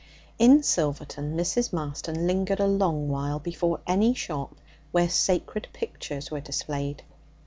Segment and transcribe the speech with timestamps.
[0.39, 1.71] In Silverton Mrs.
[1.71, 4.55] Marston lingered a long while before any shop
[4.91, 7.03] where sacred pictures were displayed.